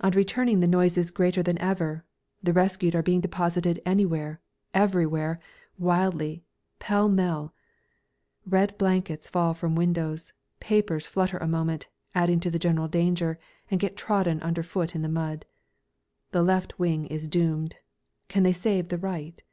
On 0.00 0.10
returning 0.10 0.58
the 0.58 0.66
noise 0.66 0.98
is 0.98 1.12
greater 1.12 1.40
than 1.40 1.56
ever. 1.60 2.04
The 2.42 2.52
rescued 2.52 2.96
are 2.96 3.00
being 3.04 3.20
deposited 3.20 3.80
anywhere 3.86 4.40
everywhere 4.74 5.38
wildly 5.78 6.42
pêle 6.80 7.08
mêle. 7.08 7.52
Red 8.44 8.76
blankets 8.76 9.28
fall 9.30 9.54
from 9.54 9.76
windows, 9.76 10.32
papers 10.58 11.06
flutter 11.06 11.36
a 11.38 11.46
moment, 11.46 11.86
adding 12.12 12.40
to 12.40 12.50
the 12.50 12.58
general 12.58 12.88
danger, 12.88 13.38
and 13.70 13.78
get 13.78 13.96
trodden 13.96 14.42
under 14.42 14.64
foot 14.64 14.96
in 14.96 15.02
the 15.02 15.08
mud. 15.08 15.44
"The 16.32 16.42
left 16.42 16.80
wing 16.80 17.06
is 17.06 17.28
doomed. 17.28 17.76
Can 18.26 18.42
they 18.42 18.52
save 18.52 18.88
the 18.88 18.98
right?" 18.98 19.44